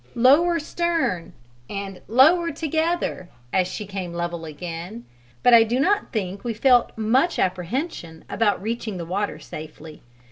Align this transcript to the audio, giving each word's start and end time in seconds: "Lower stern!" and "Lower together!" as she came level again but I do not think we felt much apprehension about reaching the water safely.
"Lower 0.15 0.57
stern!" 0.59 1.31
and 1.69 2.01
"Lower 2.07 2.49
together!" 2.51 3.29
as 3.53 3.67
she 3.67 3.85
came 3.85 4.13
level 4.15 4.45
again 4.45 5.05
but 5.43 5.53
I 5.53 5.61
do 5.63 5.79
not 5.79 6.11
think 6.11 6.43
we 6.43 6.55
felt 6.55 6.97
much 6.97 7.37
apprehension 7.37 8.23
about 8.27 8.63
reaching 8.63 8.97
the 8.97 9.05
water 9.05 9.37
safely. 9.37 10.01